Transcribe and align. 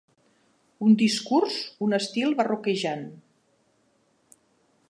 Un 0.85 0.95
discurs, 1.01 1.59
un 1.87 1.95
estil, 1.99 2.33
barroquejant. 2.41 3.07